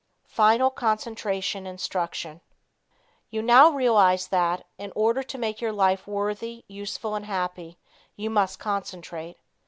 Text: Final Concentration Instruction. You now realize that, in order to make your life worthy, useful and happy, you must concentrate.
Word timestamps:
Final 0.33 0.71
Concentration 0.71 1.67
Instruction. 1.67 2.41
You 3.29 3.43
now 3.43 3.69
realize 3.69 4.29
that, 4.29 4.65
in 4.79 4.91
order 4.95 5.21
to 5.21 5.37
make 5.37 5.61
your 5.61 5.71
life 5.71 6.07
worthy, 6.07 6.65
useful 6.67 7.13
and 7.13 7.27
happy, 7.27 7.77
you 8.15 8.31
must 8.31 8.57
concentrate. 8.57 9.37